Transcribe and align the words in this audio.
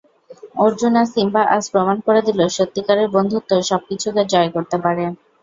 অর্জুন 0.57 0.93
আর 0.95 1.07
সিম্বা 1.13 1.41
আজ 1.55 1.63
প্রমাণ 1.73 1.97
করে 2.07 2.21
দিলো, 2.27 2.43
সত্যিকারের 2.57 3.07
বন্ধুত্ব 3.15 3.51
সবকিছুকে 3.69 4.21
জয় 4.33 4.49
করতে 4.55 4.77
পারে! 4.83 5.03